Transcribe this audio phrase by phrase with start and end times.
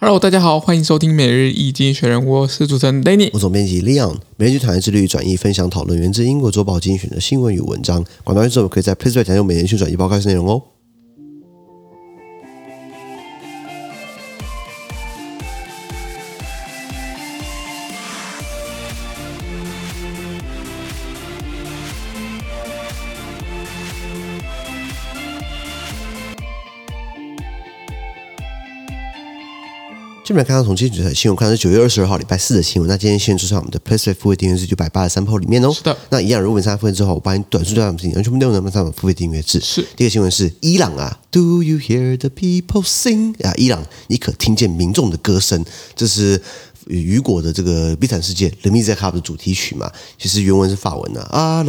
[0.00, 8.04] Hello，大家好，欢迎收听每日易经选人，我是主持人 Danny，我总编辑 Leon，每日团队致力于转译、分享、讨论源自英国周报精选的新闻与文章。
[8.22, 10.62] 广告之后可以在 PressPlay 讲用每日讯转译报开始内容哦。
[30.28, 32.86] 这边看到从今天的新闻，看到是九月二十二号礼拜四的新闻。
[32.86, 35.72] 那今天新闻出在我们的 PressPlay 付费订阅制九百八十三铺里面哦。
[35.72, 35.96] 是的。
[36.10, 39.58] 那一样，如果你参加付费之后，我帮你短讯段全部内容都放在付费订阅制。
[39.58, 39.82] 是。
[39.96, 43.42] 第一个新闻是伊朗啊，Do you hear the people sing？
[43.42, 45.64] 啊，伊朗，你可听见民众的歌声？
[45.96, 46.42] 这是。
[46.88, 51.62] 雨果的这个《悲惨世界》《The Music Hub》的主题曲嘛，其实原文是法文的啊。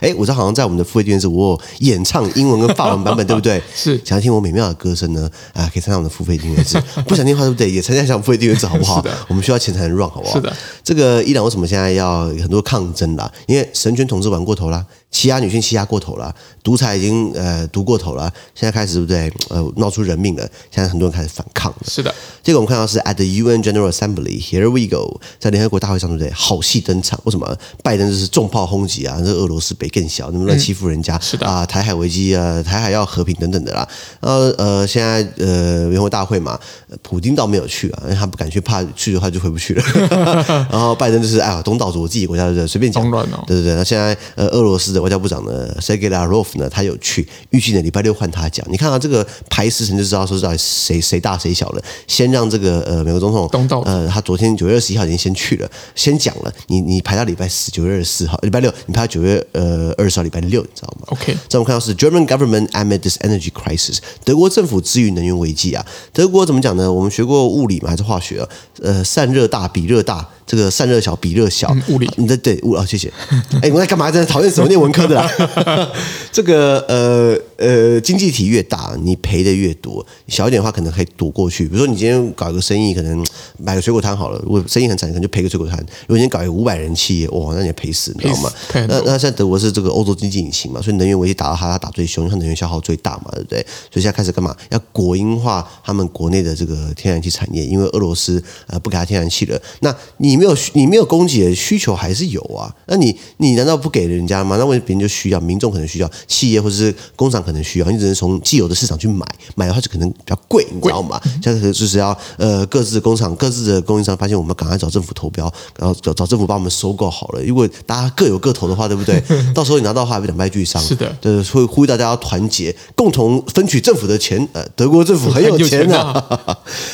[0.00, 3.62] 哎，我知道好像在我们的付费电视，我有演唱英文跟法文版本，对不对？
[3.74, 4.00] 是。
[4.04, 5.30] 想要听我美妙的歌声呢？
[5.52, 6.80] 啊，可以参加我们的付费订阅制。
[7.06, 7.70] 不想听的话，对不对？
[7.70, 9.04] 也参加一下付费订阅制，好不好？
[9.28, 10.34] 我们需要钱才能 run，好不好？
[10.34, 10.52] 是的。
[10.82, 13.30] 这个伊朗为什么现在要很多抗争啦？
[13.46, 14.84] 因为神权统治玩过头啦。
[15.16, 19.32] 欺压女性欺压过头了，独裁已经呃独过头了，现在开始对不对？
[19.48, 21.78] 呃，闹出人命了，现在很多人开始反抗了。
[21.88, 26.30] 是的，这个我们看到是 at the UN General Assembly，here we go，在联合国大会上对不对？
[26.34, 27.56] 好戏登场，为什么？
[27.82, 31.16] 拜登就是重炮轰击啊，这俄罗斯北更小，那么乱欺负人家？
[31.16, 33.88] 嗯、是的啊，台海危机啊，台海要和平等等的啦。
[34.20, 36.60] 呃呃，现在呃联合国大会嘛，
[37.00, 39.82] 普京倒没有去啊，因为他不敢去，怕去的话就回不去了。
[40.70, 43.74] 然后拜登就是哎呀，东道主我自己国家的随便讲，哦、对对对。
[43.76, 45.05] 那现在呃俄罗斯的。
[45.06, 48.66] 外交部长呢，Sergei Lavrov 呢，他有去，预计呢礼拜六换他讲。
[48.68, 51.82] 你看到这个排时辰就知道说到底谁谁大谁小了。
[52.08, 56.52] 先让这个呃美国总统东道呃他昨天九月二十一号已经先去了，先讲了。
[56.66, 65.86] 你你排到礼拜四九月二十四号，礼拜六你排到九月呃二十号礼拜六，你知道吗？OK，这我们看到是 German government amid this energy crisis，德国政府之于能源危机啊。
[66.12, 66.92] 德国怎么讲呢？
[66.92, 68.48] 我们学过物理嘛，还是化学啊？
[68.82, 70.28] 呃，散热大比热大。
[70.46, 73.12] 这个散热小比热小，物理，你的对物啊，谢谢。
[73.60, 74.10] 哎，我在干嘛？
[74.10, 75.28] 在讨厌什么念文科的啦？
[76.30, 81.66] 这个呃呃，经济体越大，你赔的越多；小一点的话，可能可以躲过去。
[81.66, 83.26] 比如说，你今天搞一个生意，可能
[83.58, 85.78] 买个水果摊好了，如果生意很惨，可能就赔个水果摊。
[85.78, 88.52] 如果你今天搞一个五百人企业，哇，那你赔死，你知道吗？
[88.88, 93.58] 那那现在德国是这个欧洲经济引擎嘛，所以能源危机打到它，它打最凶，它能源消耗最大嘛，对不对？
[93.90, 94.56] 所以现在开始干嘛？
[94.70, 99.60] 要国营化他们国内的这个天然气产业，因为俄罗斯呃不给他天然气了。
[99.80, 100.36] 那你。
[100.36, 102.70] 你没有你没有供给的需求还是有啊？
[102.88, 104.58] 那你你难道不给人家吗？
[104.58, 105.40] 那为什么别人就需要？
[105.40, 109.24] 民众可能需要，企业或者是工厂可能需要，你只能从既有的市场去买，
[109.54, 111.20] 买的话就可能比较贵，你知道吗？
[111.40, 117.42] 这样就是要呃各自的工厂、各自的供应商发现我们赶快找政府投标，然后找找政府帮我们收购好了。
[117.44, 119.22] 如果大家各有各投的话，对不对？
[119.54, 120.82] 到时候你拿到的话会两败俱伤。
[120.82, 124.46] 是的，对，所以呼吁大家要团结，共同分取政府的钱。
[124.52, 126.12] 呃，德国政府很有钱啊。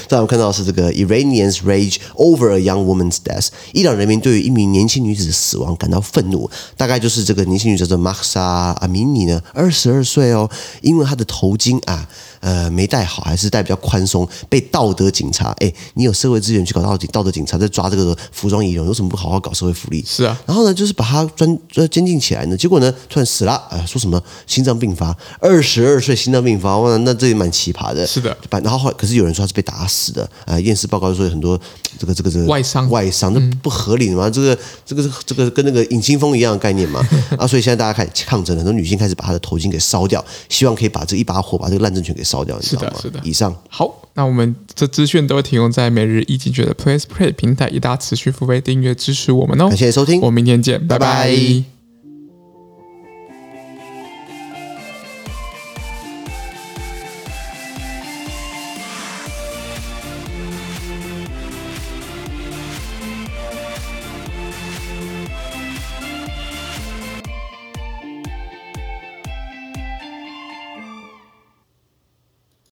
[0.08, 3.48] 再 我们看到是这个 Iranians rage over a young woman's death。
[3.72, 10.41] 伊朗人民对于一名年轻女子的死亡感到愤怒，大概就是这个年轻女子叫做 Mahsa Amini 呢，二十二岁哦，
[10.80, 12.08] 因为他的头巾啊。
[12.42, 20.04] 呃，没戴好，还是戴比较宽松，被道德警察，哎，你有社会资源去搞道德，道德警察在抓这个服装仪容，有什么不好好搞社会福利？
[20.04, 28.04] 是啊，然后呢，就是把他专专监禁起来呢，结果呢，突然死了，啊，说什么心脏病发，二十二岁心脏病发，哇，那这也蛮奇葩的。
[28.04, 31.56] 是的，然后后来可是有人说他是被打死的，啊，验尸报告说有很多
[31.96, 34.28] 这个这个这个外伤，外伤，那不合理的吗？
[34.28, 37.00] 这个这个这个跟那个尹清风一样的概念嘛，
[37.38, 42.22] 啊，所以现在大家开始抗争了，很多女性开始把她的头巾给烧掉，希望可以把这一把火把这个烂政权给。
[42.32, 43.20] 烧掉，是的，是的。
[43.24, 49.68] 以上好，那我们这资讯都会提供在每日一经济学人的 Place Play 平台，一大持续付费订阅支持我们哦。
[49.68, 51.26] 感谢收听，我们明天见，拜拜。
[51.26, 51.71] 拜拜。